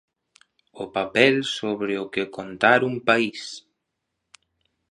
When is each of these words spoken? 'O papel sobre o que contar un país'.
'O 0.79 0.83
papel 0.97 1.35
sobre 1.57 1.93
o 2.03 2.05
que 2.13 2.23
contar 2.37 2.79
un 2.89 2.95
país'. 3.07 3.47